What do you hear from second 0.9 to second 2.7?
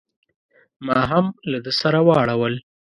هم له ده سره واړول.